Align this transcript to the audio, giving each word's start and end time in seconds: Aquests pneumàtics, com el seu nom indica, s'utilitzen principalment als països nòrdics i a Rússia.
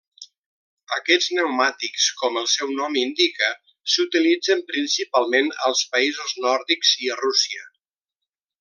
Aquests 0.95 1.27
pneumàtics, 1.33 2.07
com 2.21 2.39
el 2.41 2.47
seu 2.53 2.71
nom 2.79 2.97
indica, 3.01 3.49
s'utilitzen 3.97 4.65
principalment 4.73 5.53
als 5.69 5.85
països 5.97 6.35
nòrdics 6.47 6.97
i 7.09 7.13
a 7.17 7.21
Rússia. 7.23 7.71